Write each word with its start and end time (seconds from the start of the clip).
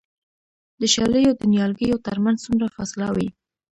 د 0.79 0.81
شالیو 0.93 1.31
د 1.37 1.41
نیالګیو 1.53 2.03
ترمنځ 2.07 2.37
څومره 2.45 2.67
فاصله 2.75 3.07
وي؟ 3.15 3.27